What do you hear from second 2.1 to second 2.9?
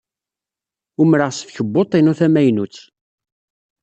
tamaynut.